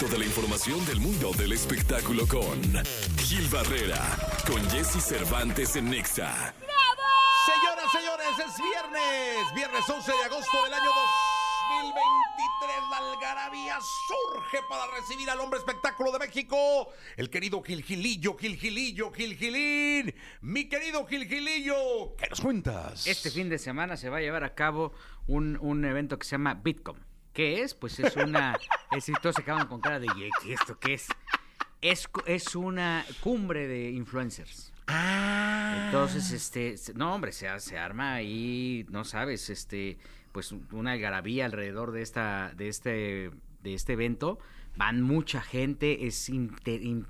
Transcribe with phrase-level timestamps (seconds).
[0.00, 2.60] directo de la información del mundo del espectáculo con
[3.18, 4.00] Gil Barrera,
[4.46, 6.54] con Jesse Cervantes en Nexa.
[7.44, 10.90] Señoras, señores, es viernes, viernes 11 de agosto del año
[11.70, 12.76] 2023.
[12.90, 13.78] La algarabía
[14.08, 19.36] surge para recibir al hombre espectáculo de México, el querido Gil Gilillo, Gil Gilillo, Gil
[19.36, 20.14] Gilín.
[20.40, 23.06] Mi querido Gil Gilillo, ¿qué nos cuentas?
[23.06, 24.92] Este fin de semana se va a llevar a cabo
[25.26, 26.96] un, un evento que se llama Bitcom.
[27.40, 27.72] ¿Qué es?
[27.72, 28.54] Pues es una...
[28.94, 30.08] es, todos se acaban con cara de
[30.44, 31.08] ¿y esto qué es?
[31.80, 34.74] Es, es una cumbre de influencers.
[34.86, 35.84] Ah.
[35.86, 39.96] Entonces, este, no, hombre, se, se arma ahí, no sabes, este,
[40.32, 43.30] pues una algarabía alrededor de esta, de este,
[43.62, 44.38] de este evento.
[44.76, 46.30] Van mucha gente, es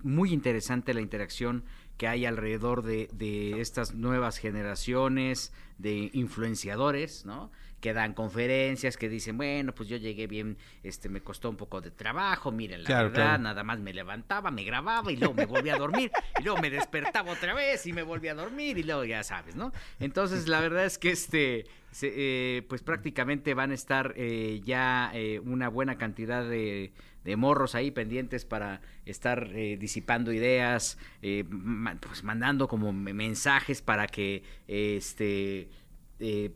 [0.05, 1.65] muy interesante la interacción
[2.01, 7.51] que hay alrededor de, de estas nuevas generaciones de influenciadores, ¿no?
[7.83, 11.83] Que dan conferencias, que dicen, bueno, pues yo llegué bien, este, me costó un poco
[11.83, 13.43] de trabajo, miren, la Claro, verdad, claro.
[13.43, 16.71] nada más me levantaba, me grababa y luego me volvía a dormir y luego me
[16.71, 19.71] despertaba otra vez y me volvía a dormir y luego ya sabes, ¿no?
[19.99, 25.11] Entonces la verdad es que este, se- eh, pues prácticamente van a estar eh, ya
[25.15, 26.93] eh, una buena cantidad de,
[27.24, 31.45] de morros ahí pendientes para estar eh, disipando ideas, eh,
[31.99, 35.69] pues mandando como me- mensajes para que este
[36.19, 36.52] eh,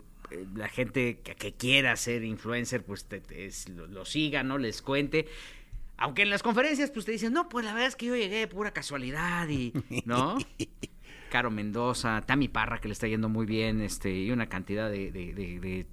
[0.54, 3.22] la gente que, que quiera ser influencer, pues te-
[3.74, 4.58] lo, lo siga, ¿no?
[4.58, 5.26] Les cuente.
[5.96, 8.38] Aunque en las conferencias, pues te dicen, no, pues la verdad es que yo llegué
[8.40, 9.72] de pura casualidad y,
[10.06, 10.38] ¿no?
[11.30, 15.10] Caro Mendoza, Tami Parra, que le está yendo muy bien, este, y una cantidad de,
[15.12, 15.86] de- de- de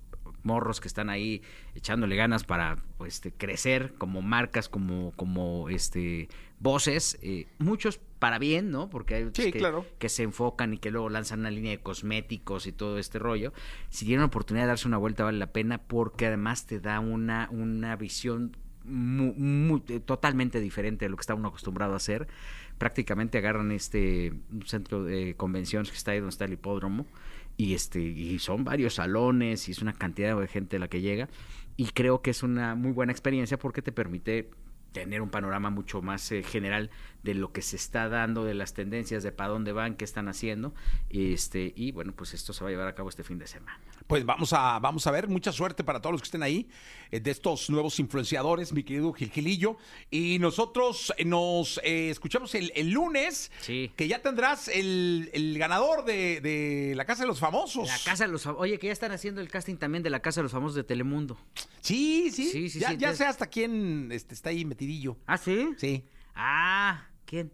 [0.44, 1.42] morros que están ahí
[1.76, 8.38] echándole ganas para pues, este, crecer como marcas, como, como este, voces, eh, muchos para
[8.38, 8.90] bien, ¿no?
[8.90, 9.86] Porque hay otros Sí, que, claro.
[9.98, 13.52] que se enfocan y que luego lanzan una línea de cosméticos y todo este rollo.
[13.90, 17.00] Si tienen la oportunidad de darse una vuelta, vale la pena porque además te da
[17.00, 21.98] una, una visión mu- mu- eh, totalmente diferente de lo que está uno acostumbrado a
[21.98, 22.28] hacer.
[22.78, 24.34] Prácticamente agarran este
[24.66, 27.06] centro de convenciones que está ahí donde está el hipódromo
[27.62, 31.30] y este y son varios salones y es una cantidad de gente la que llega
[31.78, 34.50] y creo que es una muy buena experiencia porque te permite
[34.92, 36.90] tener un panorama mucho más eh, general
[37.24, 40.28] de lo que se está dando, de las tendencias, de para dónde van, qué están
[40.28, 40.74] haciendo,
[41.10, 43.80] este y bueno, pues esto se va a llevar a cabo este fin de semana.
[44.08, 46.68] Pues vamos a, vamos a ver, mucha suerte para todos los que estén ahí,
[47.12, 49.78] eh, de estos nuevos influenciadores, mi querido Gil Gilillo.
[50.10, 53.92] Y nosotros eh, nos eh, escuchamos el, el lunes, Sí.
[53.96, 57.88] que ya tendrás el, el ganador de, de la Casa de los Famosos.
[57.88, 60.22] La casa de los Fam- Oye, que ya están haciendo el casting también de la
[60.22, 61.38] Casa de los Famosos de Telemundo.
[61.82, 65.18] Sí, sí, Sí, sí, ya, ya entonces- sé hasta quién este, está ahí metidillo.
[65.28, 65.70] ¿Ah, sí?
[65.78, 66.06] Sí.
[66.36, 67.52] Ah, ¿quién?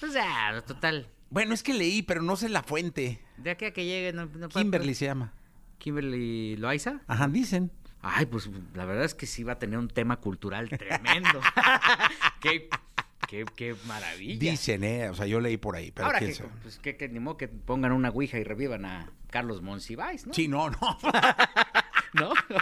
[0.00, 1.08] Pues ya, total.
[1.28, 3.20] Bueno, es que leí, pero no sé la fuente.
[3.36, 5.32] De aquí a que llegue, no, no Kimberly se llama.
[5.78, 7.00] Kimberly Loaiza.
[7.06, 7.70] Ajá, dicen.
[8.00, 11.40] Ay, pues la verdad es que sí va a tener un tema cultural tremendo.
[12.40, 12.68] qué,
[13.28, 14.38] qué, qué maravilla.
[14.38, 15.10] Dicen, ¿eh?
[15.10, 16.50] O sea, yo leí por ahí, pero Ahora quién que, sabe.
[16.62, 20.32] pues, que, que ni modo que pongan una ouija y revivan a Carlos Monsiváis, ¿no?
[20.32, 20.78] Sí, no, no.
[22.20, 22.32] ¿No?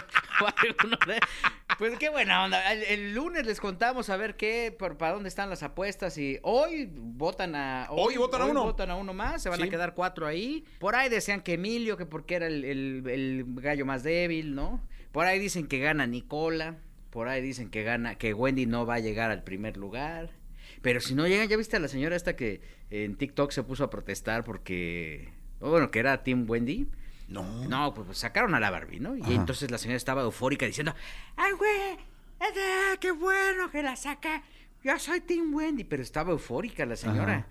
[1.77, 2.71] Pues qué buena onda.
[2.71, 6.39] El, el lunes les contamos a ver qué, por, para dónde están las apuestas y
[6.41, 7.87] hoy votan a...
[7.89, 8.63] Hoy votan a uno.
[8.63, 9.65] votan a uno más, se van Sí.
[9.67, 10.63] a quedar cuatro ahí.
[10.79, 14.79] Por ahí decían que Emilio, que porque era el, el- el gallo más débil, ¿no?
[15.11, 16.77] Por ahí dicen que gana Nicola.
[17.09, 20.29] Por ahí dicen que gana, que Wendy no va a llegar al primer lugar.
[20.81, 23.83] Pero si no llegan, ya viste a la señora esta que en TikTok se puso
[23.85, 25.29] a protestar porque,
[25.59, 26.87] bueno, que era Team Wendy.
[27.27, 27.43] No.
[27.67, 29.15] No, pues, pues, sacaron a la Barbie, ¿no?
[29.17, 29.31] Y Ajá.
[29.33, 30.93] entonces la señora estaba eufórica diciendo,
[31.35, 31.91] ¡ay, güey!
[32.39, 34.43] eh, ¡Qué bueno que la saca!
[34.83, 35.83] Yo soy Team Wendy.
[35.83, 37.33] Pero estaba eufórica la señora.
[37.37, 37.47] Ajá.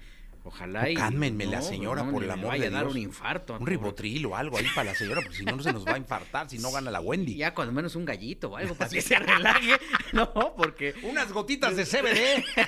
[0.46, 0.94] Ojalá y...
[0.94, 2.94] Cálmenme la no, señora, no, por el amor vaya de a dar Dios.
[2.96, 3.56] un infarto.
[3.58, 5.94] Un ribotril o algo ahí para la señora, porque si no, no se nos va
[5.94, 7.34] a infartar si no gana la Wendy.
[7.44, 9.72] Ya cuando menos un gallito o algo para que se relaje.
[10.12, 10.94] No, porque...
[11.02, 12.44] Unas gotitas de CBD.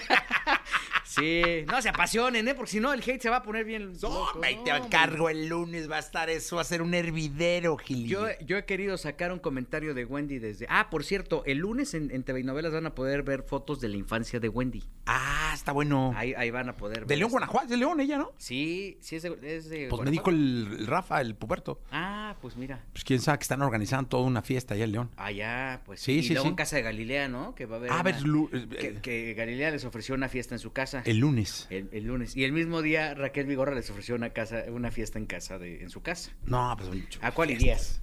[1.16, 2.54] Sí, no se apasionen, ¿eh?
[2.54, 4.40] Porque si no el hate se va a poner bien No, loco.
[4.40, 8.06] te No, encargo el lunes, va a estar eso, va a ser un hervidero, Gil.
[8.06, 10.66] Yo, yo he querido sacar un comentario de Wendy desde...
[10.68, 13.80] Ah, por cierto, el lunes en, en TV y Novelas van a poder ver fotos
[13.80, 14.84] de la infancia de Wendy.
[15.06, 16.12] Ah, está bueno.
[16.16, 17.06] Ahí, ahí van a poder ver.
[17.08, 17.30] De León.
[17.30, 18.32] Guanajuato, de León ella, ¿no?
[18.38, 21.80] Sí, sí es de, es de Pues me dijo el Rafa, el puberto.
[21.90, 22.84] Ah, pues mira.
[22.92, 25.10] Pues quién sabe que están organizando toda una fiesta allá en León.
[25.16, 26.48] Allá, pues Sí, Y sí, luego sí.
[26.50, 27.54] en casa de Galilea, ¿no?
[27.54, 27.92] Que va a haber.
[27.92, 31.02] Ah, ver, lu- eh, que, que Galilea les ofreció una fiesta en su casa.
[31.04, 31.66] el lunes.
[31.70, 32.36] El, el lunes.
[32.36, 35.82] Y el mismo día Raquel Vigorra les ofreció una casa, una fiesta en casa de,
[35.82, 36.32] en su casa.
[36.44, 37.18] No, pues mucho.
[37.22, 38.00] ¿A cuál irías?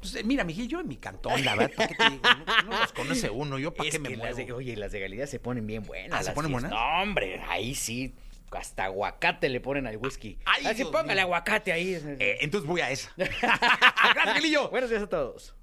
[0.00, 2.22] Pues eh, mira, Miguel, yo en mi cantón, la verdad, ¿para qué te digo?
[2.66, 4.36] No, no los conoce uno, yo para qué me muevo.
[4.36, 6.20] de- oye, las de Galilea se ponen bien buenas.
[6.20, 6.70] Ah, ¿se ponen buenas?
[6.70, 8.14] No, hombre, ahí sí.
[8.56, 10.38] Hasta aguacate le ponen al whisky.
[10.44, 11.22] Ay, Así Dios póngale mío.
[11.24, 11.94] aguacate ahí.
[12.18, 13.10] Eh, entonces voy a esa.
[13.16, 14.68] Gracias, Miguelillo.
[14.70, 15.54] Buenos días a todos.